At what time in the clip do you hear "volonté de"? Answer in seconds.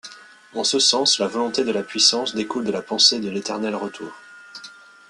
1.27-1.71